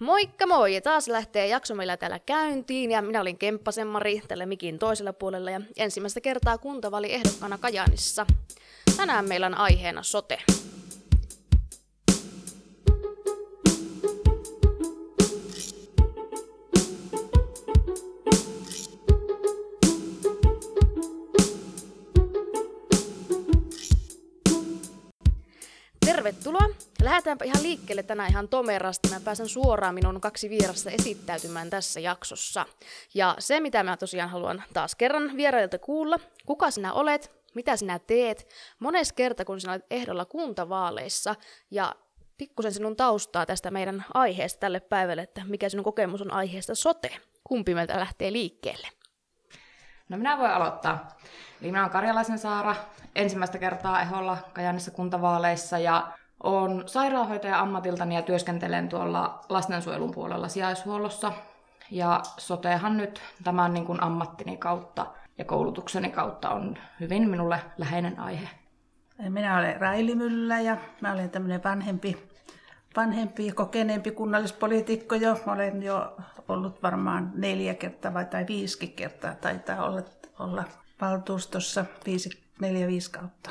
[0.00, 0.74] Moikka moi!
[0.74, 5.12] Ja taas lähtee jakso meillä täällä käyntiin ja minä olin Kemppasen Mari tällä mikin toisella
[5.12, 8.26] puolella ja ensimmäistä kertaa kuntavali ehdokkaana Kajaanissa.
[8.96, 10.38] Tänään meillä on aiheena sote.
[26.26, 26.68] Tervetuloa!
[27.02, 29.08] Lähdetäänpä ihan liikkeelle tänään ihan tomerasti.
[29.08, 32.66] Mä pääsen suoraan minun kaksi vierasta esittäytymään tässä jaksossa.
[33.14, 37.98] Ja se, mitä mä tosiaan haluan taas kerran vierailta kuulla, kuka sinä olet, mitä sinä
[37.98, 41.34] teet, mones kerta kun sinä olet ehdolla kuntavaaleissa
[41.70, 41.94] ja
[42.38, 47.16] pikkusen sinun taustaa tästä meidän aiheesta tälle päivälle, että mikä sinun kokemus on aiheesta sote.
[47.44, 48.88] Kumpi meiltä lähtee liikkeelle?
[50.08, 51.08] No minä voin aloittaa.
[51.62, 52.74] Eli minä olen Karjalaisen Saara,
[53.14, 61.32] ensimmäistä kertaa eholla Kajanissa kuntavaaleissa ja olen sairaanhoitaja ammatiltani ja työskentelen tuolla lastensuojelun puolella sijaishuollossa.
[61.90, 65.06] Ja sotehan nyt tämän niin kuin ammattini kautta
[65.38, 68.48] ja koulutukseni kautta on hyvin minulle läheinen aihe.
[69.28, 72.25] Minä olen Raili Myllä ja mä olen tämmöinen vanhempi,
[72.96, 75.40] vanhempi kokeneempi kunnallispoliitikko jo.
[75.46, 76.16] Olen jo
[76.48, 80.02] ollut varmaan neljä kertaa vai tai viisi kertaa taitaa olla,
[80.38, 80.64] olla
[81.00, 82.30] valtuustossa viisi,
[82.60, 83.50] neljä, viisi kautta.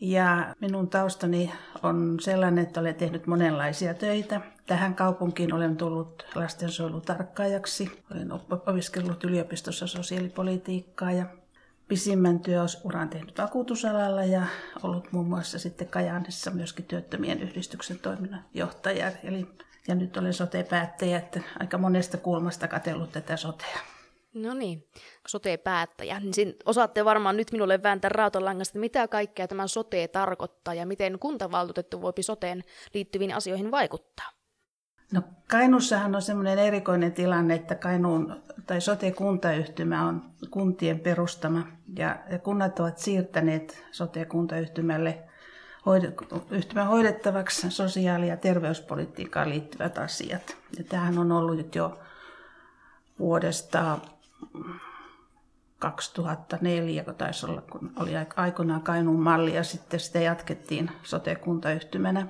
[0.00, 4.40] Ja minun taustani on sellainen, että olen tehnyt monenlaisia töitä.
[4.66, 8.04] Tähän kaupunkiin olen tullut lastensuojelutarkkaajaksi.
[8.12, 8.32] Olen
[8.66, 11.26] opiskellut yliopistossa sosiaalipolitiikkaa ja
[11.88, 14.42] pisimmän työuran tehnyt vakuutusalalla ja
[14.82, 19.12] ollut muun muassa sitten Kajaanissa myöskin työttömien yhdistyksen toiminnan johtaja.
[19.24, 19.46] Eli,
[19.88, 23.78] ja nyt olen sote-päättäjä, että aika monesta kulmasta katsellut tätä sotea.
[24.34, 24.88] No niin,
[25.28, 26.20] sote-päättäjä.
[26.20, 32.02] Niin osaatte varmaan nyt minulle vääntää rautalangasta, mitä kaikkea tämä sote tarkoittaa ja miten kuntavaltuutettu
[32.02, 32.64] voi soteen
[32.94, 34.37] liittyviin asioihin vaikuttaa.
[35.12, 42.80] No Kainussahan on semmoinen erikoinen tilanne, että Kainuun tai sote-kuntayhtymä on kuntien perustama ja kunnat
[42.80, 45.18] ovat siirtäneet sote-kuntayhtymälle
[46.50, 50.56] yhtymän hoidettavaksi sosiaali- ja terveyspolitiikkaan liittyvät asiat.
[50.78, 51.98] Ja tämähän on ollut jo
[53.18, 53.98] vuodesta
[55.78, 62.26] 2004, kun taisi olla, kun oli aikoinaan Kainuun malli ja sitten sitä jatkettiin sote-kuntayhtymänä.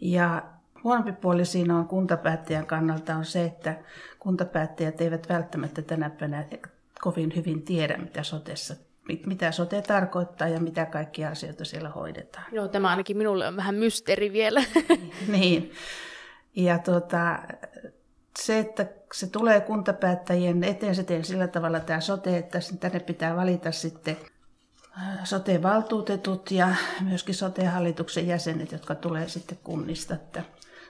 [0.00, 0.42] Ja
[0.84, 3.76] huonompi puoli siinä on kuntapäättäjän kannalta on se, että
[4.18, 6.44] kuntapäättäjät eivät välttämättä tänä päivänä
[7.00, 8.74] kovin hyvin tiedä, mitä sotessa
[9.26, 12.46] mitä sote tarkoittaa ja mitä kaikkia asioita siellä hoidetaan.
[12.52, 14.64] Joo, tämä ainakin minulle on vähän mysteeri vielä.
[15.38, 15.72] niin.
[16.56, 17.38] Ja tuota,
[18.38, 23.36] se, että se tulee kuntapäättäjien eteen, se teen sillä tavalla tämä sote, että tänne pitää
[23.36, 24.16] valita sitten
[25.24, 26.68] sote-valtuutetut ja
[27.00, 30.14] myöskin sote-hallituksen jäsenet, jotka tulee sitten kunnista.
[30.14, 30.42] Että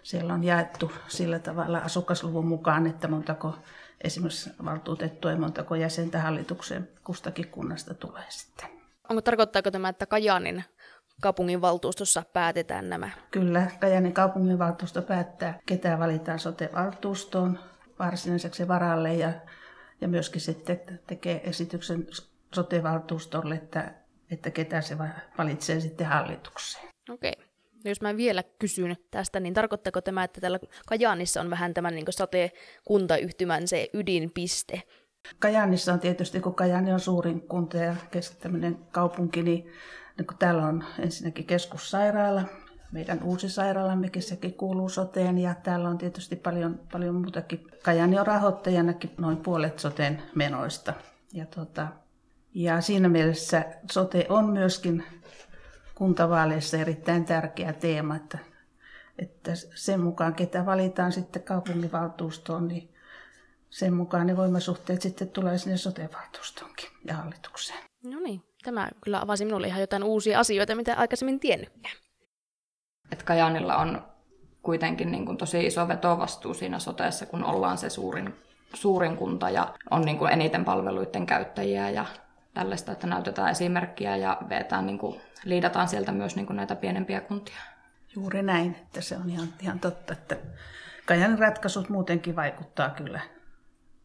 [0.03, 3.55] siellä on jaettu sillä tavalla asukasluvun mukaan, että montako
[4.05, 8.69] esimerkiksi valtuutettua ja montako jäsentä hallitukseen kustakin kunnasta tulee sitten.
[9.09, 10.65] Onko tarkoittaako tämä, että Kajaanin
[11.21, 13.11] kaupunginvaltuustossa päätetään nämä?
[13.31, 17.59] Kyllä, Kajaanin kaupunginvaltuusto päättää, ketä valitaan sote-valtuustoon
[17.99, 19.33] varsinaiseksi varalle ja,
[20.01, 22.07] ja myöskin sitten tekee esityksen
[22.57, 23.95] sote-valtuustolle, että,
[24.31, 24.99] että ketä se
[25.39, 26.89] valitsee sitten hallitukseen.
[27.11, 27.33] Okei.
[27.37, 27.47] Okay.
[27.85, 32.07] Jos mä vielä kysyn tästä, niin tarkoittaako tämä, että täällä Kajaanissa on vähän tämän niin
[32.11, 34.83] sote-kuntayhtymän se ydinpiste?
[35.39, 37.95] Kajaanissa on tietysti, kun Kajaani on suurin kunta ja
[38.41, 39.73] tämmöinen kaupunki, niin
[40.19, 42.43] niin kun täällä on ensinnäkin keskussairaala,
[42.93, 47.67] meidän uusi sairaalammekin sekin kuuluu soteen ja täällä on tietysti paljon, paljon muutakin.
[47.83, 50.95] Kajani on rahoittajanakin noin puolet soteen menoista.
[51.33, 51.89] Ja, tota,
[52.57, 55.05] ja siinä mielessä sote on myöskin
[55.95, 58.39] kuntavaaleissa erittäin tärkeä teema, että,
[59.19, 62.95] että sen mukaan ketä valitaan sitten kaupunginvaltuustoon, niin
[63.71, 67.79] sen mukaan ne voimasuhteet sitten tulee sinne sote-valtuustoonkin ja hallitukseen.
[68.05, 71.97] No niin, tämä kyllä avasi minulle ihan jotain uusia asioita, mitä aikaisemmin tiennytkään.
[73.13, 74.03] Et Kajaanilla on
[74.63, 78.35] kuitenkin niin kuin tosi iso vetovastuu siinä soteessa, kun ollaan se suurin,
[78.75, 82.07] suurin kunta ja on niin kuin eniten palveluiden käyttäjiä ja
[82.57, 87.21] tällaista, että näytetään esimerkkiä ja vetään, niin kuin, liidataan sieltä myös niin kuin näitä pienempiä
[87.21, 87.61] kuntia.
[88.15, 90.37] Juuri näin, että se on ihan, ihan totta, että
[91.07, 93.21] Kajanin ratkaisut muutenkin vaikuttaa kyllä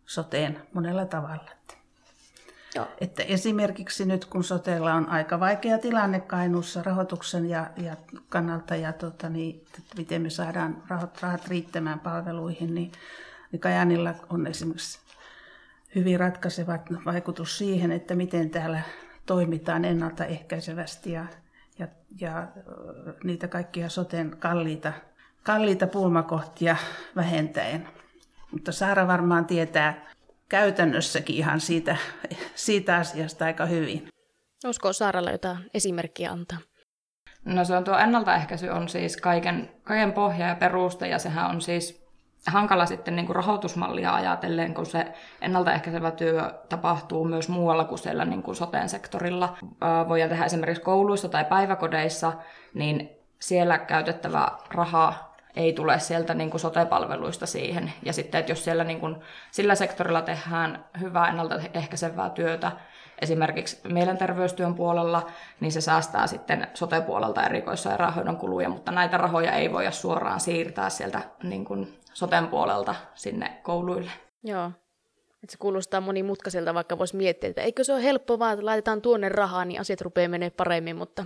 [0.06, 1.52] soteen monella tavalla.
[2.76, 2.88] Joo.
[3.02, 7.96] Että esimerkiksi nyt kun sotella on aika vaikea tilanne Kainuussa rahoituksen ja, ja
[8.30, 12.92] kannalta ja tota, niin, että miten me saadaan rahat, rahat riittämään palveluihin, niin,
[13.52, 15.00] niin Kajanilla on esimerkiksi
[15.96, 18.82] hyvin ratkaiseva vaikutus siihen, että miten täällä
[19.26, 21.26] toimitaan ennaltaehkäisevästi ja,
[21.80, 21.88] ja,
[22.20, 22.48] ja
[23.24, 24.94] niitä kaikkia soten kalliita
[25.44, 26.76] kalliita pulmakohtia
[27.16, 27.88] vähentäen.
[28.52, 30.12] Mutta Saara varmaan tietää
[30.50, 31.98] käytännössäkin ihan siitä,
[32.56, 34.08] siitä asiasta aika hyvin.
[34.66, 36.58] Olisiko Saaralla jotain esimerkkiä antaa?
[37.46, 41.62] No se on tuo ennaltaehkäisy on siis kaiken, kaiken pohja ja perusta ja sehän on
[41.62, 42.01] siis
[42.48, 48.26] hankala sitten niin kuin rahoitusmallia ajatellen, kun se ennaltaehkäisevä työ tapahtuu myös muualla kuin siellä
[48.26, 49.58] niin kuin soteen sektorilla.
[50.08, 52.34] Voidaan tehdä esimerkiksi kouluissa tai päiväkodeissa,
[52.74, 53.10] niin
[53.40, 55.14] siellä käytettävä raha
[55.56, 57.94] ei tule sieltä niin kuin sote-palveluista siihen.
[58.04, 59.16] Ja sitten, että jos siellä niin kuin,
[59.52, 62.72] sillä sektorilla tehdään hyvää ennaltaehkäisevää työtä,
[63.22, 65.28] esimerkiksi mielenterveystyön puolella,
[65.60, 71.22] niin se säästää sitten sote-puolelta erikoissairaanhoidon kuluja, mutta näitä rahoja ei voida suoraan siirtää sieltä
[71.44, 74.12] niin kuin soten puolelta sinne kouluille.
[74.44, 74.72] Joo.
[75.44, 79.02] Että se kuulostaa monimutkaiselta, vaikka voisi miettiä, että eikö se ole helppo vaan, että laitetaan
[79.02, 81.26] tuonne rahaa, niin asiat rupeaa menee paremmin, mutta...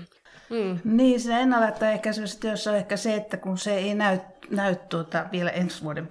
[0.50, 0.80] Mm.
[0.84, 4.20] Niin, se ennaltaehkäisyssä työssä on ehkä se, että kun se ei näy,
[4.50, 6.10] näy tuota vielä ensi vuoden,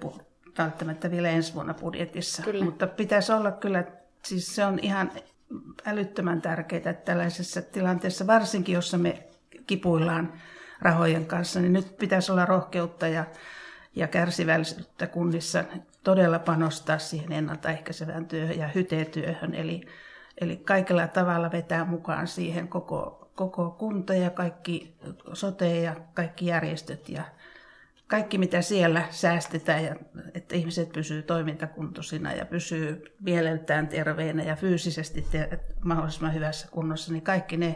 [0.57, 2.65] välttämättä vielä ensi vuonna budjetissa, kyllä.
[2.65, 3.83] mutta pitäisi olla kyllä,
[4.25, 5.11] siis se on ihan
[5.85, 9.27] älyttömän tärkeää, että tällaisessa tilanteessa, varsinkin jossa me
[9.67, 10.33] kipuillaan
[10.81, 13.25] rahojen kanssa, niin nyt pitäisi olla rohkeutta ja,
[13.95, 15.63] ja kärsivällisyyttä kunnissa
[16.03, 19.81] todella panostaa siihen ennaltaehkäisevään työhön ja hyteetyöhön, eli,
[20.41, 24.95] eli kaikella tavalla vetää mukaan siihen koko, koko kunta ja kaikki
[25.33, 27.23] sote ja kaikki järjestöt ja
[28.07, 29.95] kaikki, mitä siellä säästetään, ja
[30.33, 37.23] että ihmiset pysyy toimintakuntoisina ja pysyy mieleltään terveenä ja fyysisesti te- mahdollisimman hyvässä kunnossa, niin
[37.23, 37.75] kaikki ne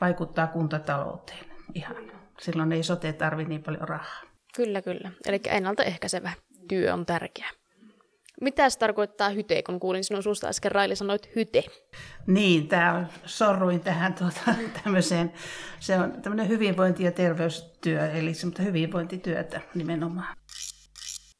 [0.00, 1.44] vaikuttaa kuntatalouteen
[1.74, 1.96] ihan.
[2.40, 4.22] Silloin ei sote tarvi niin paljon rahaa.
[4.56, 5.12] Kyllä, kyllä.
[5.26, 6.32] Eli ennaltaehkäisevä
[6.68, 7.50] työ on tärkeä.
[8.40, 11.64] Mitä se tarkoittaa hyte, kun kuulin sinun suusta äsken Raili sanoit hyte?
[12.26, 14.40] Niin, tämä on, sorruin tähän tuota,
[14.84, 15.32] tämmöiseen,
[15.80, 20.36] se on tämmöinen hyvinvointi- ja terveystyö, eli semmoista hyvinvointityötä nimenomaan.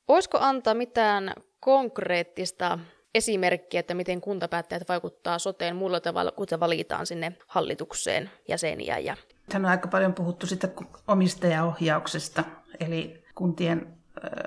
[0.08, 2.78] Olisiko antaa mitään konkreettista
[3.14, 8.98] esimerkkiä, että miten kuntapäättäjät vaikuttaa soteen muulla tavalla, kun se valitaan sinne hallitukseen jäseniä?
[8.98, 9.16] Ja...
[9.52, 10.68] Hän on aika paljon puhuttu sitä
[11.08, 12.44] omistajaohjauksesta,
[12.80, 13.97] eli kuntien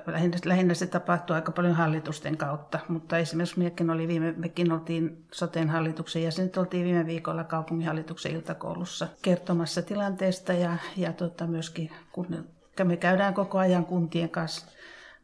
[0.06, 5.26] lähinnä, lähinnä se tapahtui aika paljon hallitusten kautta, mutta esimerkiksi mekin, oli viime, mekin oltiin
[5.32, 12.46] soteen hallituksen jäsenet, oltiin viime viikolla kaupunginhallituksen iltakoulussa kertomassa tilanteesta ja, ja tota myöskin kun
[12.84, 14.66] me käydään koko ajan kuntien kanssa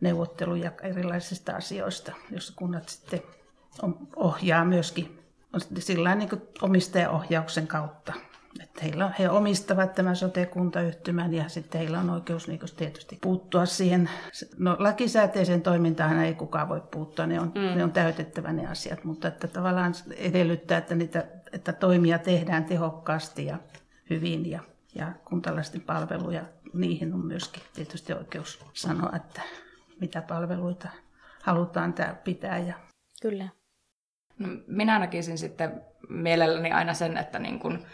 [0.01, 3.21] neuvotteluja erilaisista asioista, joissa kunnat sitten
[4.15, 5.19] ohjaa myöskin
[5.79, 6.29] sillä niin
[6.61, 8.13] omistajaohjauksen kautta
[8.63, 14.09] että heillä, he omistavat tämän sote-kuntayhtymän ja sitten heillä on oikeus niin tietysti puuttua siihen.
[14.57, 17.77] No, lakisääteiseen toimintaan ei kukaan voi puuttua, ne on, mm.
[17.77, 23.45] ne on täytettävä ne asiat, mutta että tavallaan edellyttää, että, niitä, että toimia tehdään tehokkaasti
[23.45, 23.57] ja
[24.09, 24.59] hyvin ja,
[24.95, 26.41] ja kuntalaisten palveluja,
[26.73, 29.41] niihin on myöskin tietysti oikeus sanoa, että
[29.99, 30.89] mitä palveluita
[31.43, 31.93] halutaan
[32.23, 32.57] pitää.
[32.57, 32.73] Ja...
[33.21, 33.49] Kyllä.
[34.39, 37.85] No, minä näkisin sitten mielelläni aina sen, että niin kun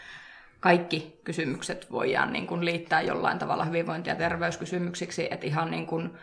[0.64, 6.14] kaikki kysymykset voidaan niin kuin liittää jollain tavalla hyvinvointi- ja terveyskysymyksiksi, että ihan niin kuin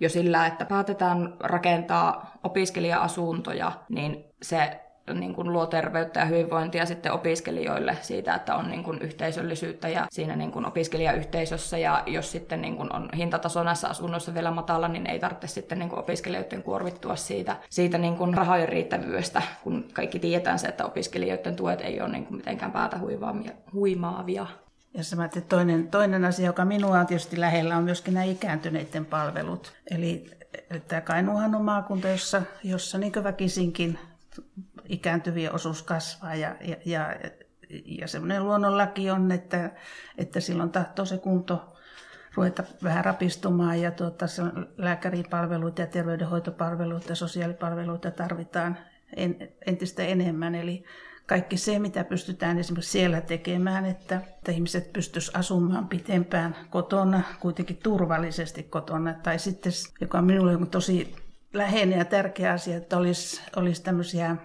[0.00, 4.80] jo sillä, että päätetään rakentaa opiskelija-asuntoja, niin se
[5.12, 10.06] niin kuin luo terveyttä ja hyvinvointia sitten opiskelijoille siitä, että on niin kuin yhteisöllisyyttä ja
[10.10, 11.78] siinä niin kuin opiskelijayhteisössä.
[11.78, 15.78] Ja jos sitten niin kuin on hintataso näissä asunnoissa vielä matala, niin ei tarvitse sitten
[15.78, 20.84] niin kuin opiskelijoiden kuorvittua siitä, siitä niin kuin rahojen riittävyydestä, kun kaikki tietää se, että
[20.84, 22.98] opiskelijoiden tuet ei ole niin kuin mitenkään päätä
[23.72, 24.46] huimaavia.
[24.94, 29.06] Ja sama, että toinen, toinen asia, joka minua on tietysti lähellä, on myöskin nämä ikääntyneiden
[29.06, 29.72] palvelut.
[29.90, 30.30] Eli
[30.88, 33.98] tämä Kainuuhan on maakunta, jossa, jossa niin väkisinkin
[34.88, 37.16] ikääntyvien osuus kasvaa ja, ja, ja,
[37.84, 39.70] ja semmoinen luonnonlaki on, että,
[40.18, 41.74] että silloin tahtoo se kunto
[42.34, 44.26] ruveta vähän rapistumaan ja tuota,
[44.78, 48.78] lääkäripalveluita ja terveydenhoitopalveluita ja sosiaalipalveluita tarvitaan
[49.16, 50.54] en, entistä enemmän.
[50.54, 50.84] Eli
[51.26, 57.76] kaikki se, mitä pystytään esimerkiksi siellä tekemään, että, että ihmiset pystyisivät asumaan pitempään kotona, kuitenkin
[57.76, 59.14] turvallisesti kotona.
[59.14, 61.14] Tai sitten, joka on minulle tosi
[61.52, 64.36] läheinen ja tärkeä asia, että olisi, olisi tämmöisiä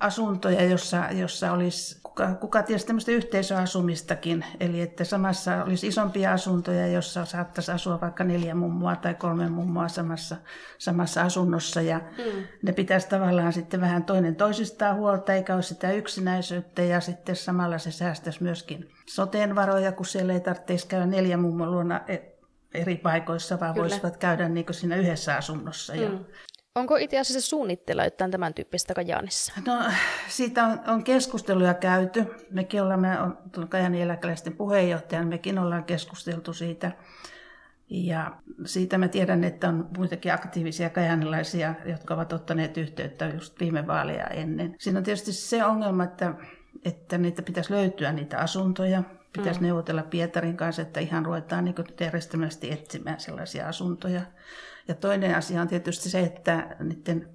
[0.00, 6.86] asuntoja, jossa, jossa olisi, kuka, kuka tiesi tämmöistä yhteisöasumistakin, eli että samassa olisi isompia asuntoja,
[6.86, 10.36] jossa saattaisi asua vaikka neljä mummoa tai kolme mummoa samassa,
[10.78, 12.44] samassa asunnossa, ja mm.
[12.62, 17.78] ne pitäisi tavallaan sitten vähän toinen toisistaan huolta, eikä ole sitä yksinäisyyttä, ja sitten samalla
[17.78, 22.16] se säästäisi myöskin soteen varoja, kun siellä ei tarvitsisi käydä neljä mummon luona e,
[22.74, 23.82] eri paikoissa, vaan Kyllä.
[23.88, 25.92] voisivat käydä niin siinä yhdessä asunnossa.
[25.94, 26.00] Mm.
[26.02, 26.10] Ja
[26.74, 29.52] Onko itse asiassa suunnitteilla jotain tämän tyyppistä Kajaanissa?
[29.66, 29.78] No,
[30.28, 32.24] siitä on, on keskusteluja käyty.
[32.50, 33.38] Mekin olemme, on
[33.68, 36.92] Kajani eläkeläisten puheenjohtajan, mekin ollaan keskusteltu siitä.
[37.90, 43.86] Ja siitä mä tiedän, että on muitakin aktiivisia kajanilaisia, jotka ovat ottaneet yhteyttä just viime
[43.86, 44.74] vaaleja ennen.
[44.78, 46.34] Siinä on tietysti se ongelma, että,
[46.84, 49.02] että niitä pitäisi löytyä niitä asuntoja.
[49.32, 49.66] Pitäisi mm.
[49.66, 54.20] neuvotella Pietarin kanssa, että ihan ruvetaan niin järjestelmästi etsimään sellaisia asuntoja.
[54.88, 57.34] Ja toinen asia on tietysti se, että niiden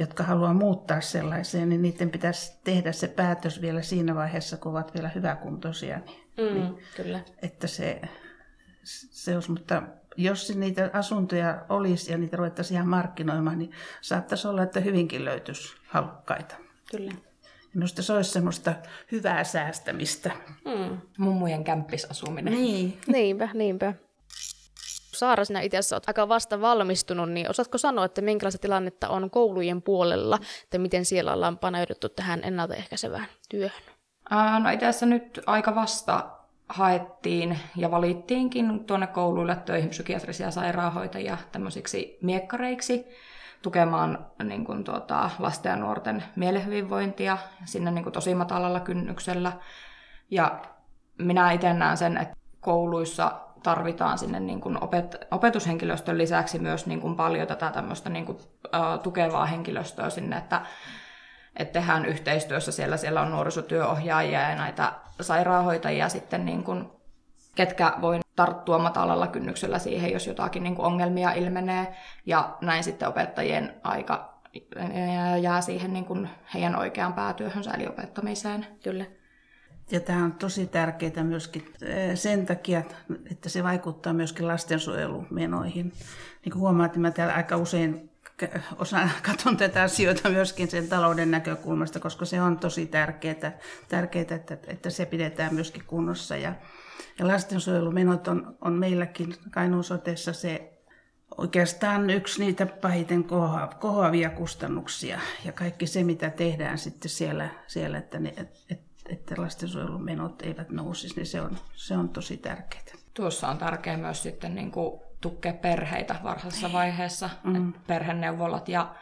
[0.00, 4.94] jotka haluaa muuttaa sellaiseen, niin niiden pitäisi tehdä se päätös vielä siinä vaiheessa, kun ovat
[4.94, 5.98] vielä hyväkuntoisia.
[5.98, 7.20] Niin, mm, niin, kyllä.
[7.42, 8.00] Että se,
[8.82, 9.82] se olisi, mutta
[10.16, 15.76] jos niitä asuntoja olisi ja niitä ruvettaisiin ihan markkinoimaan, niin saattaisi olla, että hyvinkin löytyisi
[15.86, 16.54] halukkaita.
[16.90, 17.12] Kyllä.
[17.74, 18.74] Minusta se olisi semmoista
[19.12, 20.30] hyvää säästämistä.
[20.64, 20.98] Mm.
[21.18, 22.52] Mummujen kämppisasuminen.
[22.52, 22.98] Niin.
[23.06, 23.94] Niinpä, niinpä.
[25.12, 29.82] Saara, sinä itse olet aika vasta valmistunut, niin osaatko sanoa, että minkälaista tilannetta on koulujen
[29.82, 33.82] puolella, että miten siellä ollaan paneuduttu tähän ennaltaehkäisevään työhön?
[34.62, 36.30] No itse asiassa nyt aika vasta
[36.68, 43.06] haettiin ja valittiinkin tuonne kouluille töihin psykiatrisia sairaanhoitajia tämmöisiksi miekkareiksi
[43.62, 49.52] tukemaan niin kuin, tuota, lasten ja nuorten mielehyvinvointia sinne niin kuin, tosi matalalla kynnyksellä.
[50.30, 50.60] Ja
[51.18, 57.00] minä itse näen sen, että kouluissa tarvitaan sinne niin kuin opet- opetushenkilöstön lisäksi myös niin
[57.00, 60.60] kuin paljon tätä tämmöistä niin kuin, uh, tukevaa henkilöstöä sinne, että,
[61.56, 62.96] että tehdään yhteistyössä siellä.
[62.96, 66.90] Siellä on nuorisotyöohjaajia ja näitä sairaanhoitajia sitten, niin kuin,
[67.54, 71.96] ketkä voi tarttua matalalla kynnyksellä siihen, jos jotakin niin kuin ongelmia ilmenee.
[72.26, 74.40] Ja näin sitten opettajien aika
[75.40, 78.66] jää siihen niin kuin heidän oikeaan päätyöhönsä, eli opettamiseen.
[78.82, 79.04] Kyllä.
[79.90, 81.72] Ja tämä on tosi tärkeää myöskin
[82.14, 82.82] sen takia,
[83.30, 85.92] että se vaikuttaa myöskin lastensuojelumenoihin.
[86.44, 88.10] Niin kuin huomaat, että mä täällä aika usein
[88.78, 94.58] osaan katson tätä asioita myöskin sen talouden näkökulmasta, koska se on tosi tärkeää, tärkeää että,
[94.66, 96.36] että se pidetään myöskin kunnossa.
[96.36, 96.54] Ja,
[97.18, 100.80] ja lastensuojelumenot on, on meilläkin Kainuun sotessa se
[101.38, 103.24] oikeastaan yksi niitä pahiten
[103.80, 105.20] kohoavia kustannuksia.
[105.44, 108.34] Ja kaikki se, mitä tehdään sitten siellä, siellä että, ne,
[108.68, 112.84] että että lastensuojelun menot eivät nousisi, niin se on, se on tosi tärkeää.
[113.14, 117.30] Tuossa on tärkeää myös sitten niin kuin tukea perheitä varhaisessa vaiheessa.
[117.44, 117.72] Mm.
[117.86, 118.94] perheneuvolat ja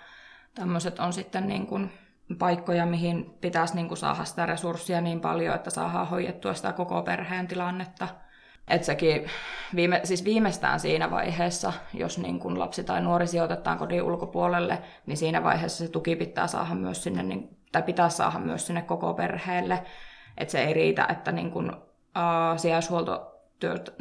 [0.54, 1.90] tämmöiset on sitten niin kuin
[2.38, 7.02] paikkoja, mihin pitäisi niin kuin saada sitä resurssia niin paljon, että saadaan hoidettua sitä koko
[7.02, 8.08] perheen tilannetta.
[8.68, 9.26] Et sekin
[9.74, 15.16] viime, siis viimeistään siinä vaiheessa, jos niin kun lapsi tai nuori sijoitetaan kodin ulkopuolelle, niin
[15.16, 19.14] siinä vaiheessa se tuki pitää saada myös sinne, niin, tai pitää saada myös sinne koko
[19.14, 19.82] perheelle.
[20.36, 21.70] Että se ei riitä, että niin kun,
[22.16, 23.34] uh, sijaishuolto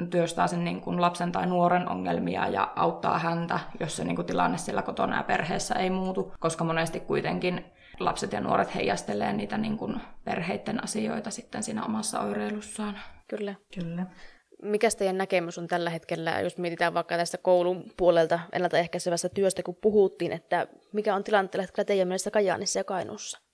[0.09, 4.25] työstää sen niin kun lapsen tai nuoren ongelmia ja auttaa häntä, jos se niin kun
[4.25, 7.65] tilanne siellä kotona ja perheessä ei muutu, koska monesti kuitenkin
[7.99, 12.99] lapset ja nuoret heijastelee niitä niin kun perheiden asioita sitten siinä omassa oireilussaan.
[13.27, 13.55] Kyllä.
[13.79, 14.05] Kyllä.
[14.63, 19.75] Mikä teidän näkemys on tällä hetkellä, jos mietitään vaikka tästä koulun puolelta ennaltaehkäisevästä työstä, kun
[19.81, 23.46] puhuttiin, että mikä on tilanne tällä hetkellä teidän mielestä Kajaanissa ja Kainuussa?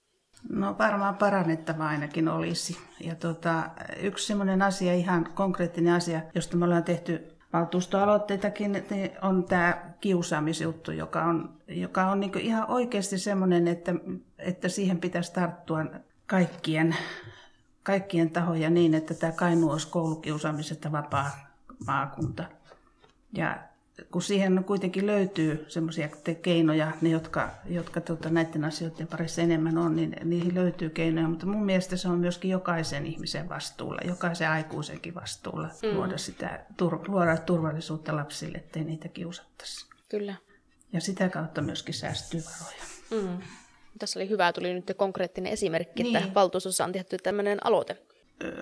[0.48, 2.78] No varmaan parannettava ainakin olisi.
[3.00, 3.70] Ja tota,
[4.00, 10.90] yksi sellainen asia, ihan konkreettinen asia, josta me ollaan tehty valtuustoaloitteitakin, niin on tämä kiusaamisjuttu,
[10.90, 13.94] joka on, joka on niin ihan oikeasti sellainen, että,
[14.38, 15.84] että siihen pitäisi tarttua
[16.26, 16.96] kaikkien
[17.84, 21.30] kaikkien tahoja niin, että tämä Kainu olisi koulukiusaamisesta vapaa
[21.86, 22.44] maakunta.
[23.32, 23.58] Ja
[24.10, 26.08] kun siihen kuitenkin löytyy semmoisia
[26.42, 31.46] keinoja, ne jotka, jotka tuota, näiden asioiden parissa enemmän on, niin niihin löytyy keinoja, mutta
[31.46, 35.96] mun mielestä se on myöskin jokaisen ihmisen vastuulla, jokaisen aikuisenkin vastuulla mm.
[35.96, 39.86] luoda, sitä, tur, luoda turvallisuutta lapsille, ettei niitä kiusattaisi.
[40.08, 40.34] Kyllä.
[40.92, 42.84] Ja sitä kautta myöskin säästyy varoja.
[43.10, 43.38] Mm.
[43.98, 46.16] Tässä oli hyvä, tuli nyt konkreettinen esimerkki, niin.
[46.16, 47.98] että valtuustossa on tehty tämmöinen aloite.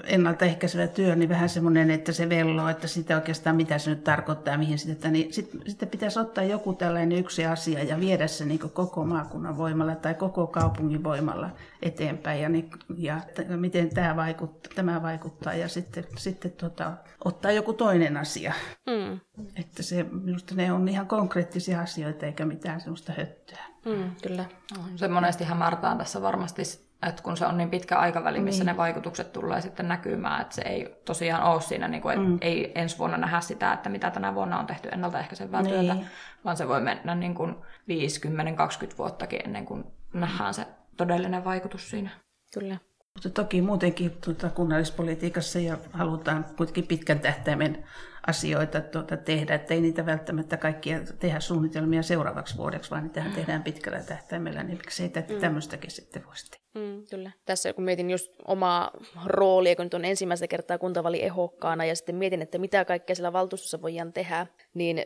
[0.05, 4.59] Ennaltaehkäisevä työ, niin vähän semmoinen, että se velloo, että sitä oikeastaan mitä se nyt tarkoittaa,
[4.59, 8.59] mihin sitä, niin sitten sit pitäisi ottaa joku tällainen yksi asia ja viedä se niin
[8.59, 11.51] koko maakunnan voimalla tai koko kaupungin voimalla
[11.83, 16.93] eteenpäin ja, niin, ja t- miten tämä vaikuttaa, tämä vaikuttaa ja sitten, sitten tota,
[17.25, 18.53] ottaa joku toinen asia.
[18.87, 19.21] Mm.
[19.57, 23.65] Että se, minusta ne on ihan konkreettisia asioita eikä mitään semmoista höttöä.
[23.85, 24.45] Mm, kyllä.
[24.77, 26.63] No, se monesti hämärtää tässä varmasti,
[27.09, 28.73] että kun se on niin pitkä aikaväli, missä niin.
[28.73, 32.39] ne vaikutukset tulee sitten näkymään, että se ei tosiaan ole siinä, niin kuin, mm.
[32.41, 35.75] ei ensi vuonna nähdä sitä, että mitä tänä vuonna on tehty ennaltaehkäisevää niin.
[35.75, 35.97] työtä,
[36.45, 40.67] vaan se voi mennä niin kuin 50-20 vuottakin ennen kuin nähdään se
[40.97, 42.11] todellinen vaikutus siinä.
[42.55, 42.77] Kyllä.
[43.15, 47.85] Mutta toki muutenkin tuota, kunnallispolitiikassa ja halutaan kuitenkin pitkän tähtäimen
[48.27, 53.63] asioita tuota, tehdä, että ei niitä välttämättä kaikkia tehdä suunnitelmia seuraavaksi vuodeksi, vaan niitähän tehdään
[53.63, 55.41] pitkällä tähtäimellä, niin miksi ei mm.
[55.41, 56.63] tämmöistäkin sitten voisi tehdä.
[56.75, 57.31] Mm, kyllä.
[57.45, 58.91] Tässä kun mietin just omaa
[59.25, 63.33] roolia, kun nyt on ensimmäistä kertaa kuntavali ehokkaana ja sitten mietin, että mitä kaikkea sillä
[63.33, 65.05] valtuustossa voidaan tehdä, niin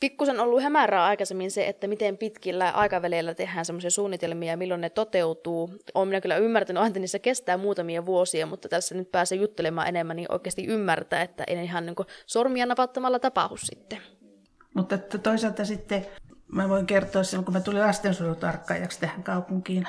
[0.00, 4.90] pikkusen ollut hämärää aikaisemmin se, että miten pitkillä aikaveleillä tehdään semmoisia suunnitelmia ja milloin ne
[4.90, 5.70] toteutuu.
[5.94, 10.16] Olen minä kyllä ymmärtänyt, että niissä kestää muutamia vuosia, mutta tässä nyt pääsee juttelemaan enemmän,
[10.16, 13.98] niin oikeasti ymmärtää, että ei ihan niin sormia napattamalla tapahdu sitten.
[14.74, 16.06] Mutta toisaalta sitten
[16.52, 19.86] mä voin kertoa silloin, kun mä tulin lastensuojelutarkkaajaksi tähän kaupunkiin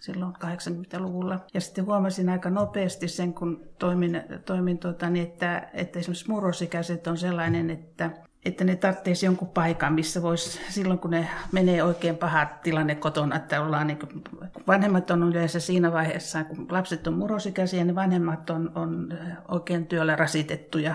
[0.00, 1.40] silloin 80-luvulla.
[1.54, 7.06] Ja sitten huomasin aika nopeasti sen, kun toimin, toimin tuota, niin että, että esimerkiksi murrosikäiset
[7.06, 8.10] on sellainen, että
[8.48, 13.36] että ne tarvitsisi jonkun paikan, missä voisi silloin, kun ne menee oikein paha tilanne kotona,
[13.36, 14.24] että ollaan niin kuin,
[14.66, 19.08] vanhemmat on yleensä siinä vaiheessa, kun lapset on murrosikäisiä, niin vanhemmat on, on
[19.48, 20.94] oikein työllä rasitettuja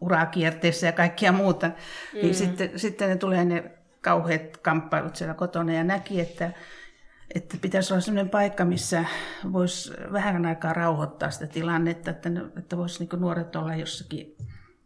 [0.00, 1.66] urakierteessä ja kaikkia muuta.
[1.66, 1.76] Niin
[2.14, 2.20] mm.
[2.22, 6.50] Niin sitten, sitten ne tulee ne kauheat kamppailut siellä kotona ja näki, että,
[7.34, 9.04] että pitäisi olla sellainen paikka, missä
[9.52, 14.35] voisi vähän aikaa rauhoittaa sitä tilannetta, että, että voisi niin nuoret olla jossakin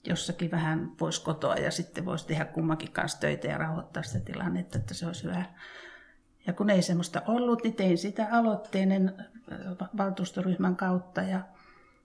[0.06, 4.78] jossakin vähän pois kotoa ja sitten voisi tehdä kummankin kanssa töitä ja rauhoittaa sitä tilannetta,
[4.78, 5.44] että se olisi hyvä.
[6.46, 9.14] Ja kun ei semmoista ollut, niin tein sitä aloitteinen
[9.96, 11.40] valtuustoryhmän kautta ja,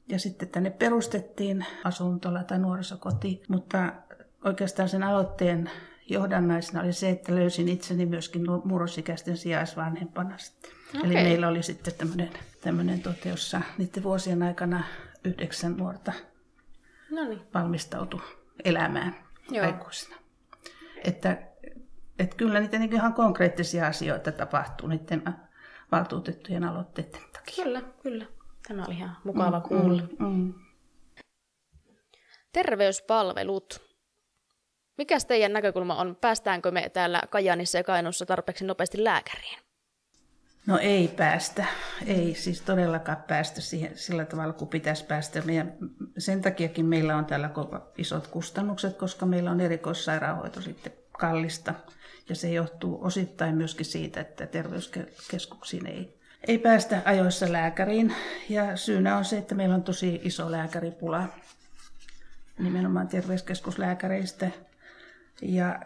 [0.07, 3.93] ja sitten tänne perustettiin asuntola tai nuorisokoti, mutta
[4.45, 5.69] oikeastaan sen aloitteen
[6.09, 10.37] johdannaisena oli se, että löysin itseni myöskin murrosikäisten sijaisvanhempana.
[10.37, 10.71] Sitten.
[10.89, 11.05] Okay.
[11.05, 12.29] Eli meillä oli sitten tämmöinen,
[12.61, 14.83] tämmöinen tuote, jossa niiden vuosien aikana
[15.23, 16.13] yhdeksän nuorta
[17.09, 17.41] Noniin.
[17.53, 18.21] valmistautu
[18.63, 19.15] elämään
[19.51, 19.65] Joo.
[19.65, 20.15] aikuisena.
[21.03, 21.37] Että,
[22.19, 25.23] että kyllä niitä niin ihan konkreettisia asioita tapahtuu niiden
[25.91, 27.63] valtuutettujen aloitteiden takia.
[27.63, 28.25] Kyllä, kyllä.
[28.67, 30.01] Tämä oli ihan mukava mm, kuulla.
[30.19, 30.53] Mm, mm.
[32.51, 33.85] Terveyspalvelut.
[34.97, 36.17] Mikäs teidän näkökulma on?
[36.21, 39.64] Päästäänkö me täällä Kajanissa ja Kainuussa tarpeeksi nopeasti lääkäriin?
[40.67, 41.65] No ei päästä,
[42.05, 45.41] ei siis todellakaan päästä siihen sillä tavalla kuin pitäisi päästä.
[45.41, 45.73] Meidän,
[46.17, 47.49] sen takiakin meillä on täällä
[47.97, 51.73] isot kustannukset, koska meillä on erikoissairaanhoito sitten kallista.
[52.29, 58.15] Ja se johtuu osittain myöskin siitä, että terveyskeskuksiin ei, ei päästä ajoissa lääkäriin.
[58.49, 61.27] Ja syynä on se, että meillä on tosi iso lääkäripula
[62.59, 64.49] nimenomaan terveyskeskuslääkäreistä.
[65.41, 65.79] Ja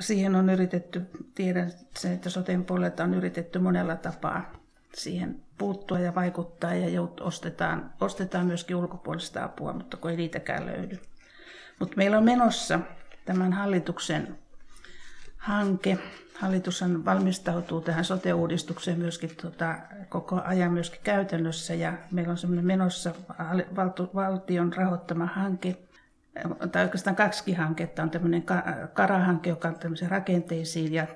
[0.00, 1.02] siihen on yritetty,
[1.34, 4.52] tiedän sen, että soten puolelta on yritetty monella tapaa
[4.94, 10.66] siihen puuttua ja vaikuttaa ja jout, ostetaan, ostetaan myöskin ulkopuolista apua, mutta kun ei niitäkään
[10.66, 10.98] löydy.
[11.78, 12.80] Mutta meillä on menossa
[13.24, 14.38] tämän hallituksen
[15.36, 15.98] hanke.
[16.34, 23.14] Hallitushan valmistautuu tähän sote-uudistukseen myöskin tota, koko ajan myöskin käytännössä ja meillä on semmoinen menossa
[24.14, 25.76] valtion rahoittama hanke,
[26.72, 28.02] tai oikeastaan kaksi hanketta.
[28.02, 28.44] On tämmöinen
[28.92, 31.06] karahanke, joka on tämmöisiin rakenteisiin ja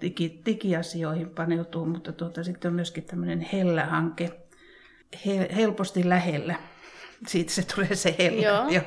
[0.00, 4.30] digi, digiasioihin paneutuu, mutta tuota, sitten on myöskin tämmöinen Hellä-hanke,
[5.26, 6.54] he, helposti lähellä.
[7.26, 8.68] Siitä se tulee se Hellä, Joo.
[8.76, 8.82] Jo,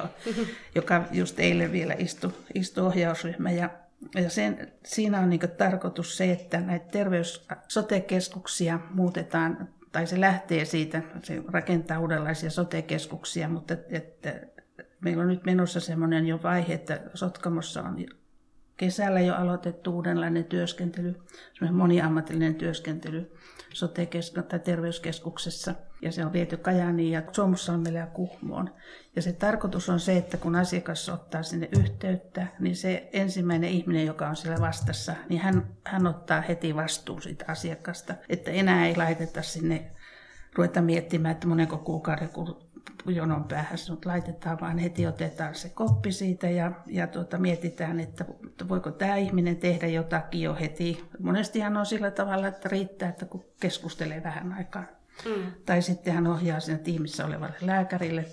[0.76, 3.52] joka just eilen vielä istui, istui ohjausryhmä.
[3.52, 3.70] Ja,
[4.16, 10.66] ja sen, siinä on niin tarkoitus se, että näitä terveys sotekeskuksia muutetaan tai se lähtee
[10.66, 14.34] siitä, se rakentaa uudenlaisia sotekeskuksia, mutta että
[15.02, 17.98] meillä on nyt menossa semmoinen jo vaihe, että Sotkamossa on
[18.78, 21.16] kesällä jo aloitettu uudenlainen työskentely,
[21.54, 23.32] semmoinen moniammatillinen työskentely
[23.74, 24.08] sote
[24.50, 25.76] tai terveyskeskuksessa.
[26.02, 28.70] Ja se on viety Kajaniin ja Suomussalmelle ja Kuhmoon.
[29.16, 34.06] Ja se tarkoitus on se, että kun asiakas ottaa sinne yhteyttä, niin se ensimmäinen ihminen,
[34.06, 38.14] joka on siellä vastassa, niin hän, hän ottaa heti vastuun siitä asiakasta.
[38.30, 39.92] Että enää ei laiteta sinne
[40.56, 42.30] ruveta miettimään, että monenko kuukauden
[43.06, 48.26] jonon päähän sinut laitetaan, vaan heti otetaan se koppi siitä ja, ja tuota, mietitään, että
[48.70, 51.04] voiko tämä ihminen tehdä jotakin jo heti.
[51.20, 54.84] Monestihan on sillä tavalla, että riittää, että kun keskustelee vähän aikaa.
[55.26, 55.52] Mm.
[55.66, 58.26] Tai sitten hän ohjaa siinä tiimissä olevalle lääkärille,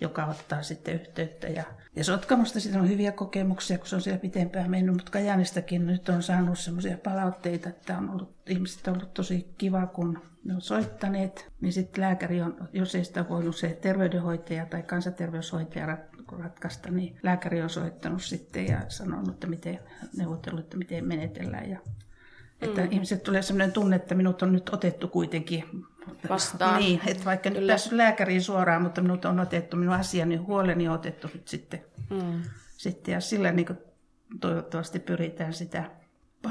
[0.00, 1.48] joka ottaa sitten yhteyttä.
[1.48, 1.64] Ja,
[1.96, 6.08] ja Sotkamosta sitten on hyviä kokemuksia, kun se on siellä pitempään mennyt, mutta Kajanistakin nyt
[6.08, 10.60] on saanut sellaisia palautteita, että on ollut, ihmiset on ollut tosi kiva, kun ne on
[10.60, 15.98] soittaneet, niin sitten lääkäri on, jos ei sitä voinut se terveydenhoitaja tai kansanterveyshoitaja
[16.38, 19.80] ratkaista, niin lääkäri on soittanut sitten ja sanonut, että miten
[20.16, 21.70] neuvotellut, että miten menetellään.
[21.70, 21.78] Ja,
[22.60, 22.88] että mm.
[22.90, 25.64] ihmiset tulee sellainen tunne, että minut on nyt otettu kuitenkin
[26.28, 26.80] vastaan.
[26.80, 27.60] Niin, että vaikka Kyllä.
[27.60, 31.84] nyt päässyt lääkäriin suoraan, mutta minut on otettu, minun asiani huoleni on otettu nyt sitten.
[32.10, 32.42] Mm.
[32.76, 33.78] sitten ja sillä niin
[34.40, 35.90] toivottavasti pyritään sitä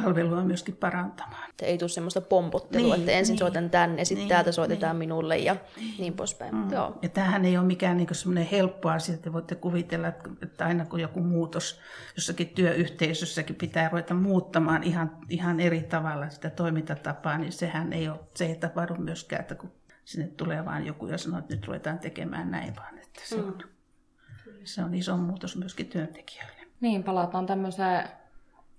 [0.02, 1.50] palvelua myöskin parantamaan.
[1.50, 3.40] Että ei tule semmoista pompottelua, Niin, että ensin niin.
[3.40, 5.56] soitan tänne, ja sitten Niin, täältä soitetaan minulle ja
[6.00, 6.56] niin poispäin.
[6.56, 6.72] Mm.
[6.72, 7.00] Joo.
[7.02, 11.00] Ja tämähän ei ole mikään niin semmoinen helppo asia, että voitte kuvitella, että- aina kun
[11.00, 11.80] joku muutos
[12.16, 18.20] jossakin työyhteisössäkin pitää ruveta muuttamaan ihan, ihan eri tavalla sitä toimintatapaa, niin sehän ei ole,
[18.36, 19.72] se ei tapahdu myöskään, että kun
[20.06, 23.58] sinne tulee vaan joku ja sanoo, että nyt ruvetaan tekemään näin, vaan että se on,
[24.64, 26.62] se on iso muutos myöskin työntekijöille.
[26.82, 28.10] Niin, palataan tämmöiseen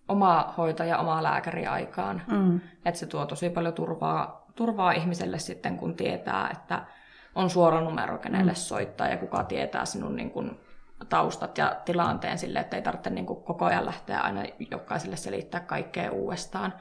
[0.09, 2.23] oma hoitaja, oma lääkäri aikaan.
[2.27, 2.61] Mm.
[2.85, 6.87] Että se tuo tosi paljon turvaa, turvaa ihmiselle sitten, kun tietää, että
[7.35, 8.57] on suora numero, kenelle mm.
[8.57, 10.61] soittaa ja kuka tietää sinun niin kuin,
[11.09, 15.61] taustat ja tilanteen sille, että ei tarvitse niin kuin, koko ajan lähteä aina jokaiselle selittää
[15.61, 16.75] kaikkea uudestaan.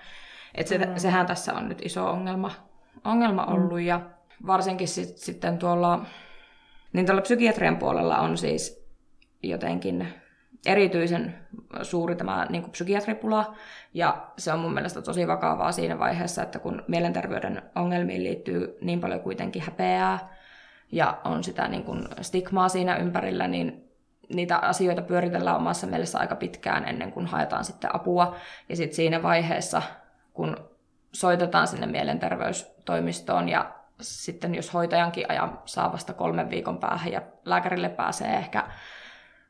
[0.55, 0.93] Et se, mm.
[0.97, 2.51] Sehän tässä on nyt iso ongelma,
[3.03, 4.01] ongelma ollut ja
[4.47, 6.05] varsinkin sit, sitten tuolla,
[6.93, 8.87] niin tuolla psykiatrian puolella on siis
[9.43, 10.07] jotenkin
[10.65, 11.35] erityisen
[11.81, 13.55] suuri tämä niin kuin psykiatripula,
[13.93, 18.99] ja se on mun mielestä tosi vakavaa siinä vaiheessa, että kun mielenterveyden ongelmiin liittyy niin
[18.99, 20.35] paljon kuitenkin häpeää,
[20.91, 23.89] ja on sitä niin kuin stigmaa siinä ympärillä, niin
[24.33, 28.35] niitä asioita pyöritellään omassa mielessä aika pitkään ennen kuin haetaan sitten apua.
[28.69, 29.81] Ja sitten siinä vaiheessa,
[30.33, 30.57] kun
[31.11, 33.71] soitetaan sinne mielenterveystoimistoon ja
[34.01, 38.67] sitten jos hoitajankin ajan saa vasta kolmen viikon päähän ja lääkärille pääsee ehkä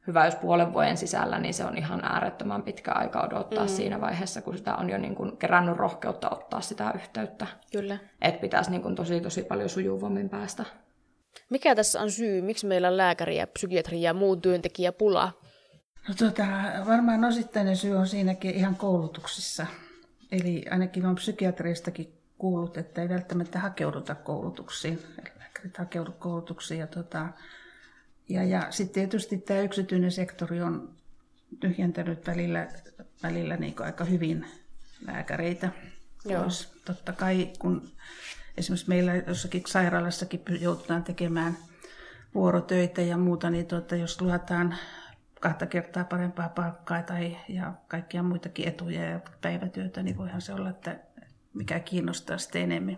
[0.07, 3.69] hyvä jos puolen vuoden sisällä, niin se on ihan äärettömän pitkä aika odottaa mm.
[3.69, 7.47] siinä vaiheessa, kun sitä on jo niin kuin kerännyt rohkeutta ottaa sitä yhteyttä.
[7.71, 7.97] Kyllä.
[8.21, 10.65] Että pitäisi niin kuin tosi tosi paljon sujuvammin päästä.
[11.49, 15.31] Mikä tässä on syy, miksi meillä on lääkäri ja psykiatri ja muu työntekijä pula?
[16.07, 16.45] No tota,
[16.87, 19.65] varmaan osittainen syy on siinäkin ihan koulutuksissa.
[20.31, 24.99] Eli ainakin on psykiatristakin kuullut, että ei välttämättä hakeuduta koulutuksiin.
[25.39, 26.79] Lääkärit hakeudu koulutuksiin.
[26.79, 27.27] Ja, tota,
[28.29, 30.89] ja, ja sitten tietysti tämä yksityinen sektori on
[31.59, 32.67] tyhjentänyt välillä,
[33.23, 34.45] välillä niin aika hyvin
[35.07, 35.69] lääkäreitä
[36.25, 36.45] Joo.
[36.85, 37.91] Totta kai, kun
[38.57, 41.57] esimerkiksi meillä jossakin sairaalassakin joudutaan tekemään
[42.35, 44.75] vuorotöitä ja muuta, niin tuota, jos luotaan
[45.39, 50.69] kahta kertaa parempaa palkkaa tai, ja kaikkia muitakin etuja ja päivätyötä, niin voihan se olla,
[50.69, 50.99] että
[51.53, 52.97] mikä kiinnostaa sitten enemmän.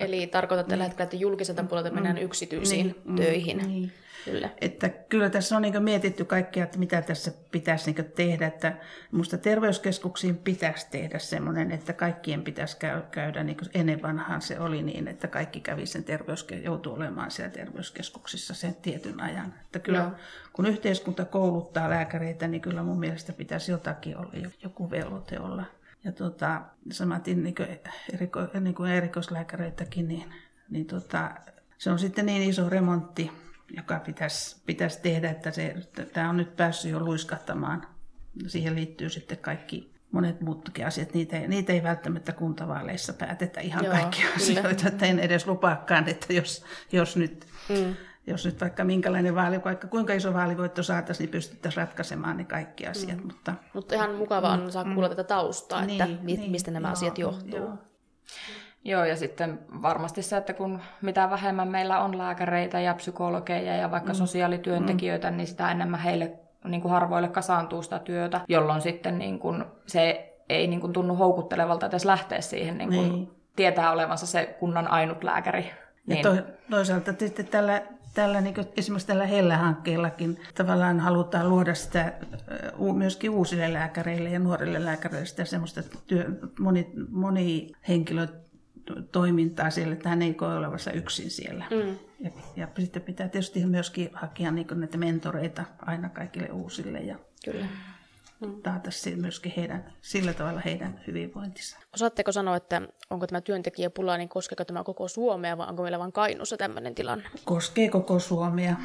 [0.00, 3.58] Eli tarkoitat tällä hetkellä, että julkiselta puolelta mennään yksityisiin Niin, töihin.
[3.58, 3.92] Niin.
[4.24, 4.50] Kyllä.
[4.60, 8.46] Että kyllä tässä on niin mietitty kaikkea, että mitä tässä pitäisi niin tehdä.
[8.46, 8.76] Että
[9.12, 14.82] minusta terveyskeskuksiin pitäisi tehdä semmoinen, että kaikkien pitäisi käy- käydä, niin ennen vanhaan se oli
[14.82, 19.54] niin, että kaikki kävi sen terveyske- joutuu olemaan siellä terveyskeskuksissa sen tietyn ajan.
[19.64, 20.10] Että kyllä Joo.
[20.52, 24.32] kun yhteiskunta kouluttaa lääkäreitä, niin kyllä mun mielestä pitäisi jotakin olla,
[24.62, 25.64] joku velvoite olla.
[26.04, 27.68] Ja tota, samatin niin kuin
[28.14, 30.34] eriko, niin kuin erikoislääkäreitäkin, niin,
[30.70, 31.30] niin tota,
[31.78, 33.30] se on sitten niin iso remontti,
[33.76, 35.74] joka pitäisi, pitäisi tehdä, että se,
[36.12, 37.86] tämä on nyt päässyt jo luiskahtamaan.
[38.46, 41.14] Siihen liittyy sitten kaikki monet muutkin asiat.
[41.14, 44.36] Niitä ei, niitä ei välttämättä kuntavaaleissa päätetä ihan Joo, Joo, kaikkia kyllä.
[44.36, 47.96] asioita, että en edes lupaakaan, että jos, jos nyt Mm.
[48.30, 52.86] Jos nyt vaikka minkälainen vaali, vaikka kuinka iso vaalivoitto saataisiin, niin pystyttäisiin ratkaisemaan ne kaikki
[52.86, 53.18] asiat.
[53.18, 53.26] Mm.
[53.26, 56.88] Mutta Mutta ihan mukava on saa kuulla tätä taustaa, että Niin, mi- niin, mistä nämä
[56.88, 57.58] joo, asiat johtuu.
[57.58, 57.70] joo.
[58.84, 63.90] Joo, ja sitten varmasti se, että kun mitä vähemmän meillä on lääkäreitä ja psykologeja ja
[63.90, 64.16] vaikka mm.
[64.16, 65.36] sosiaalityöntekijöitä, mm.
[65.36, 66.32] niin sitä enemmän heille
[66.64, 71.14] niin kuin harvoille kasaantuu sitä työtä, jolloin sitten niin kuin se ei niin kuin tunnu
[71.16, 73.30] houkuttelevalta edes lähteä siihen, niin kuin Niin.
[73.56, 75.64] tietää olevansa se kunnan ainut lääkäri.
[75.66, 76.36] Ja Niin, to,
[76.70, 77.82] toisaalta sitten tällä,
[78.18, 82.12] tällä niin esimerkiksi tällä Hellä-hankkeellakin tavallaan halutaan luoda sitä
[82.92, 90.22] myöskin uusille lääkäreille ja nuorille lääkäreille sitä semmoista työ, moni, moni henkilötoimintaa siellä, että hän
[90.22, 91.64] ei koe olevansa yksin siellä.
[91.70, 91.98] Mm.
[92.20, 97.66] Ja, ja sitten pitää tietysti myöskin hakea niin näitä mentoreita aina kaikille uusille ja Kyllä.
[98.62, 101.78] Taata si- myöskin heidän, sillä tavalla heidän hyvinvointinsa.
[101.94, 106.12] Osaatteko sanoa, että onko tämä työntekijäpula, niin koskeeko tämä koko Suomea vai onko meillä vain
[106.12, 107.24] Kainuussa tämmöinen tilanne?
[107.44, 108.76] Koskee koko Suomea.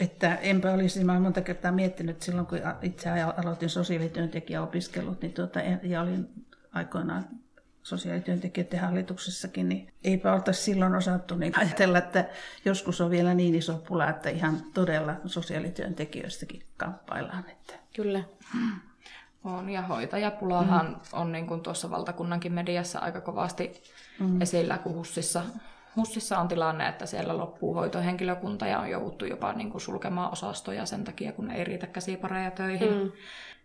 [0.00, 5.60] Että enpä olisi, mä olen monta kertaa miettinyt silloin, kun itse aloitin sosiaalityöntekijäopiskelut niin tuota,
[5.82, 6.28] ja olin
[6.72, 7.24] aikoinaan
[7.82, 12.28] sosiaalityöntekijöiden hallituksessakin, niin eipä oltaisi silloin osattu niin ajatella, että
[12.64, 17.50] joskus on vielä niin iso pula, että ihan todella sosiaalityöntekijöistäkin kamppaillaan.
[17.50, 18.24] Että Kyllä.
[19.44, 20.96] On, ja hoitajapulahan mm.
[21.12, 23.82] on niin kuin tuossa valtakunnankin mediassa aika kovasti
[24.20, 24.40] mm.
[24.40, 25.42] esillä, kun HUSissa,
[25.96, 30.86] HUSissa on tilanne, että siellä loppuu hoitohenkilökunta ja on jouduttu jopa niin kuin sulkemaan osastoja
[30.86, 32.94] sen takia, kun ei riitä käsipareja töihin.
[32.94, 33.12] Mm.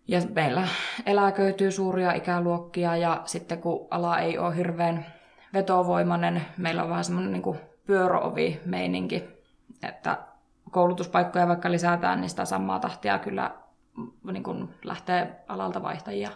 [0.08, 0.68] Ja meillä
[1.06, 5.06] eläköityy suuria ikäluokkia ja sitten kun ala ei ole hirveän
[5.54, 9.24] vetovoimainen, meillä on vähän semmoinen niin kuin pyöröovi-meininki,
[9.84, 10.18] että
[10.72, 13.52] koulutuspaikkoja vaikka lisätään, niin sitä samaa tahtia kyllä
[14.32, 16.30] niin kuin lähtee alalta vaihtajia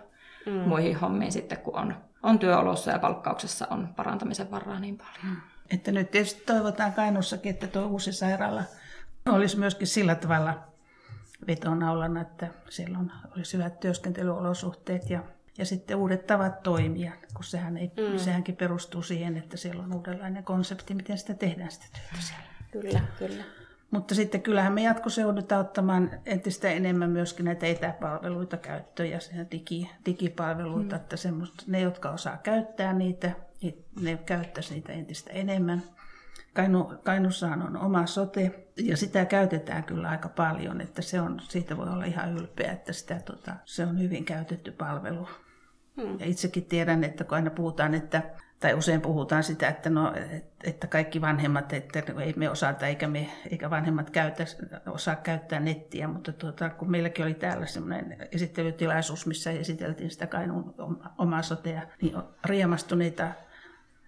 [0.46, 0.52] mm.
[0.52, 5.38] muihin hommiin sitten, kun on, on työolossa ja palkkauksessa on parantamisen varaa niin paljon.
[5.70, 8.64] Että nyt tietysti toivotaan Kainuussakin, että tuo uusi sairaala
[9.30, 10.54] olisi myöskin sillä tavalla
[11.48, 15.24] vetonaulana, että siellä on, olisi hyvät työskentelyolosuhteet ja,
[15.58, 18.18] ja sitten uudet tavat toimia, kun sehän ei, mm.
[18.18, 22.44] sehänkin perustuu siihen, että siellä on uudenlainen konsepti, miten sitä tehdään sitä työtä siellä.
[22.72, 23.61] Kyllä, kyllä.
[23.92, 29.20] Mutta sitten kyllähän me jatkossa joudutaan ottamaan entistä enemmän myöskin näitä etäpalveluita käyttöön ja
[29.52, 31.02] digi, digipalveluita, mm.
[31.02, 35.84] että semmoista, ne, jotka osaa käyttää niitä, niin ne käyttäisi niitä entistä enemmän.
[36.54, 41.78] Kainu, Kainussahan on oma sote ja sitä käytetään kyllä aika paljon, että se on, siitä
[41.78, 45.30] voi olla ihan ylpeä, että sitä, tota, se on hyvin käytetty palvelu.
[46.02, 46.20] Hmm.
[46.20, 48.24] Ja itsekin tiedän, että kun aina puhutaan, että
[48.62, 50.14] tai usein puhutaan sitä, että, no,
[50.64, 54.46] että kaikki vanhemmat, että ei me osata eikä, me, eikä vanhemmat käytä,
[54.88, 60.76] osaa käyttää nettiä, mutta tuota, kun meilläkin oli täällä semmoinen esittelytilaisuus, missä esiteltiin sitä Kainuun
[61.18, 63.32] omaa sotea, niin riemastuneita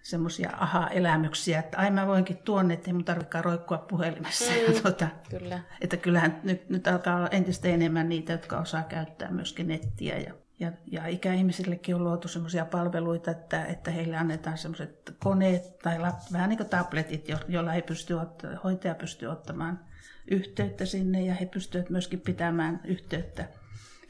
[0.02, 4.52] semmoisia aha-elämyksiä, että ai mä voinkin tuonne, että ei mun tarvitsekaan roikkua puhelimessa.
[4.52, 5.60] Mm, tuota, kyllä.
[5.80, 10.34] Että kyllähän nyt, nyt alkaa olla entistä enemmän niitä, jotka osaa käyttää myöskin nettiä ja
[10.60, 16.14] ja, ja ikäihmisillekin on luotu sellaisia palveluita, että, että heille annetaan sellaiset koneet tai lap,
[16.32, 18.14] vähän niin kuin tabletit, joilla he pysty,
[18.64, 19.80] hoitaja pystyy ottamaan
[20.30, 23.48] yhteyttä sinne ja he pystyvät myöskin pitämään yhteyttä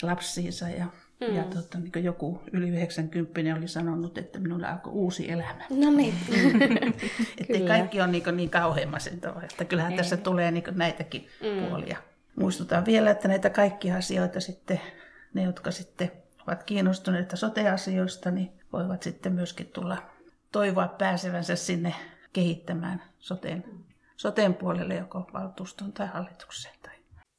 [0.02, 0.68] lapsiinsa.
[0.68, 0.86] Ja,
[1.20, 1.36] mm.
[1.36, 5.64] ja tota, niin joku yli 90 oli sanonut, että minulla alkoi uusi elämä.
[5.70, 6.14] No niin.
[7.40, 9.98] että kaikki on niin, niin kauhean masentavaa, että kyllähän Ei.
[9.98, 11.68] tässä tulee niin näitäkin mm.
[11.68, 11.98] puolia.
[12.36, 14.80] Muistutan vielä, että näitä kaikkia asioita sitten,
[15.34, 16.12] ne jotka sitten
[16.46, 19.96] ovat kiinnostuneita soteasioista, niin voivat sitten myöskin tulla
[20.52, 21.94] toivoa pääsevänsä sinne
[22.32, 23.64] kehittämään soteen,
[24.16, 26.74] soteen puolelle joko valtuuston tai hallitukseen.
[26.82, 26.94] Tai.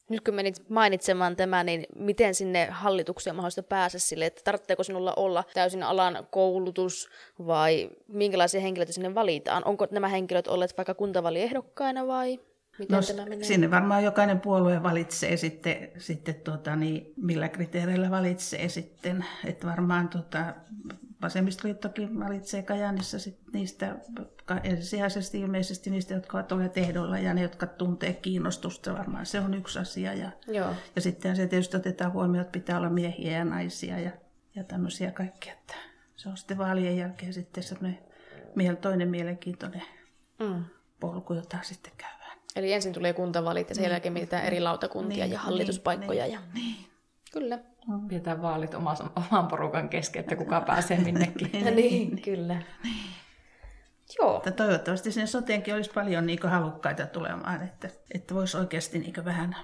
[0.10, 5.14] Nyt kun menit mainitsemaan tämän, niin miten sinne hallitukseen mahdollista päästä sille, että tarvitseeko sinulla
[5.16, 7.10] olla täysin alan koulutus
[7.48, 9.66] vai minkälaisia henkilöitä sinne valitaan?
[9.66, 12.40] Onko nämä henkilöt olleet vaikka kuntavaliehdokkaina vai?
[12.80, 13.44] Miten no, tämä menee?
[13.44, 19.26] Sinne varmaan jokainen puolue valitsee sitten, sitten tuota, niin, millä kriteereillä valitsee sitten.
[19.46, 20.54] Että varmaan tuota,
[21.22, 23.96] vasemmistoliittokin valitsee Kajaanissa sit niistä
[24.64, 29.54] ensisijaisesti ilmeisesti niistä, jotka ovat olleet ehdolla ja ne, jotka tuntee kiinnostusta, varmaan se on
[29.54, 30.14] yksi asia.
[30.14, 30.74] Ja, Joo.
[30.96, 34.12] ja sitten se tietysti otetaan huomioon, että pitää olla miehiä ja naisia ja,
[34.56, 35.54] ja tämmöisiä kaikkea.
[35.54, 35.76] Että
[36.16, 39.84] se on sitten vaalien jälkeen sitten semmoinen toinen mielenkiintoinen
[40.40, 40.66] mm.
[41.00, 42.15] polku, jota sitten käy.
[42.56, 43.92] Eli ensin tulee kuntavalit ja sen niin.
[43.92, 46.24] jälkeen mietitään eri lautakuntia niin, ja hallituspaikkoja.
[46.24, 46.40] Niin, ja...
[46.54, 46.76] niin.
[47.34, 47.60] Kyllä.
[48.08, 51.52] Pidetään vaalit oman porukan kesken, että kuka pääsee minnekin.
[51.54, 52.62] niin, niin, kyllä.
[52.84, 53.06] Niin.
[54.20, 54.38] Joo.
[54.38, 59.56] Että toivottavasti sinne soteenkin olisi paljon niin halukkaita tulemaan, että, että voisi oikeasti niin vähän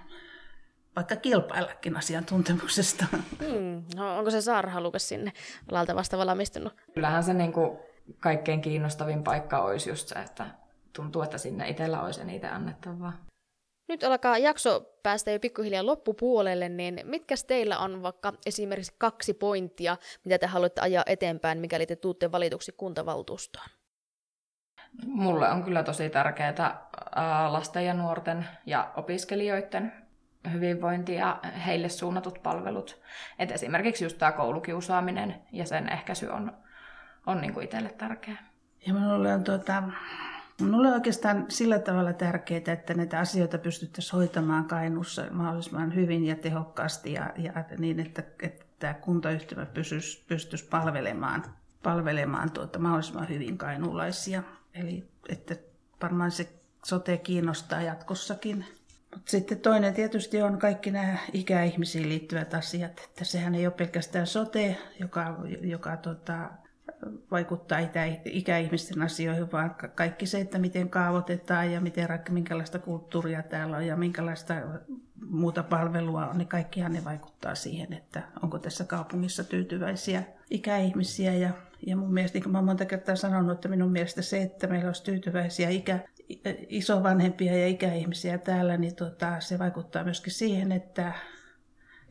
[0.95, 3.05] vaikka kilpaillakin asiantuntemuksesta.
[3.39, 3.83] Hmm.
[3.95, 5.33] No, onko se Saara halukas sinne
[5.71, 6.73] alalta vasta valmistunut?
[6.93, 7.79] Kyllähän se niin kuin
[8.19, 10.45] kaikkein kiinnostavin paikka olisi just se, että
[10.93, 13.13] tuntuu, että sinne itsellä olisi eniten annettavaa.
[13.87, 19.97] Nyt alkaa jakso päästä jo pikkuhiljaa loppupuolelle, niin mitkä teillä on vaikka esimerkiksi kaksi pointtia,
[20.25, 23.65] mitä te haluatte ajaa eteenpäin, mikäli te tuutte valituksi kuntavaltuustoon?
[25.05, 26.89] Mulle on kyllä tosi tärkeää
[27.49, 29.93] lasten ja nuorten ja opiskelijoiden
[30.51, 33.01] hyvinvointi ja heille suunnatut palvelut.
[33.39, 36.57] Et esimerkiksi just tämä koulukiusaaminen ja sen ehkäisy on,
[37.25, 38.49] on niin kuin itselle tärkeää.
[38.87, 39.83] Ja minulle on tuota,
[40.61, 46.35] Minulle on oikeastaan sillä tavalla tärkeää, että näitä asioita pystyttäisiin hoitamaan Kainuussa mahdollisimman hyvin ja
[46.35, 51.43] tehokkaasti ja, ja niin, että, että tämä kuntayhtymä pysyisi, pystyisi palvelemaan,
[51.83, 54.43] palvelemaan tuota mahdollisimman hyvin kainuulaisia.
[54.73, 55.55] Eli että
[56.01, 56.49] varmaan se
[56.85, 58.65] sote kiinnostaa jatkossakin.
[59.15, 62.99] Mutta sitten toinen tietysti on kaikki nämä ikäihmisiin liittyvät asiat.
[63.09, 66.49] Että sehän ei ole pelkästään sote, joka, joka tota,
[67.31, 67.79] vaikuttaa
[68.25, 73.95] ikäihmisten asioihin, vaan kaikki se, että miten kaavoitetaan ja miten, minkälaista kulttuuria täällä on ja
[73.95, 74.53] minkälaista
[75.29, 81.33] muuta palvelua on, niin kaikkihan ne vaikuttaa siihen, että onko tässä kaupungissa tyytyväisiä ikäihmisiä.
[81.33, 81.49] Ja,
[81.87, 84.67] ja mun mielestä, niin kuin mä olen monta kertaa sanonut, että minun mielestä se, että
[84.67, 85.99] meillä olisi tyytyväisiä ikä,
[86.69, 91.13] isovanhempia ja ikäihmisiä täällä, niin tota, se vaikuttaa myöskin siihen, että,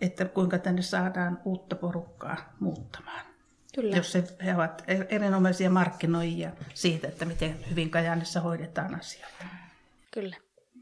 [0.00, 3.29] että kuinka tänne saadaan uutta porukkaa muuttamaan.
[3.74, 3.96] Kyllä.
[3.96, 9.44] Jos he ovat erinomaisia markkinoijia siitä, että miten hyvin Kajaanissa hoidetaan asioita.
[10.10, 10.36] Kyllä.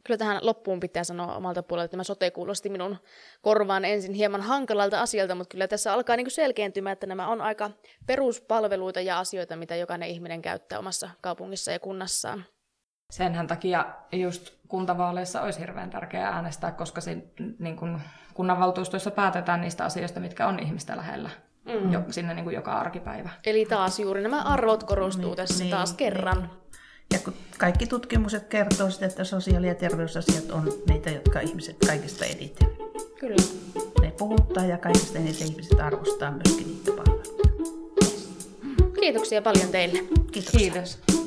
[0.05, 2.97] Kyllä tähän loppuun pitää sanoa omalta puolelta, että tämä sote kuulosti minun
[3.43, 7.71] korvaan ensin hieman hankalalta asialta, mutta kyllä tässä alkaa niin selkeäntymään, että nämä on aika
[8.07, 12.45] peruspalveluita ja asioita, mitä jokainen ihminen käyttää omassa kaupungissa ja kunnassaan.
[13.13, 17.17] Senhän takia just kuntavaaleissa olisi hirveän tärkeää äänestää, koska se,
[17.59, 18.01] niin kun
[18.35, 21.31] kunnanvaltuustoissa päätetään niistä asioista, mitkä on ihmistä lähellä.
[21.69, 21.93] Mm.
[21.93, 23.31] jo, sinne niin kuin joka arkipäivä.
[23.47, 26.39] Eli taas juuri nämä arvot korostuu niin, tässä niin, taas kerran.
[26.39, 26.51] Niin.
[27.13, 32.25] Ja kun kaikki tutkimukset kertoo sitä, että sosiaali- ja terveysasiat on niitä, jotka ihmiset kaikista
[32.25, 32.69] eniten.
[33.21, 33.43] Kyllä.
[34.01, 37.49] Ne puhuttaa ja kaikista eniten ihmiset arvostaa myöskin niitä palveluita.
[39.01, 39.99] Kiitoksia paljon teille.
[40.33, 40.53] Kiitos.
[40.53, 41.18] Kiitos.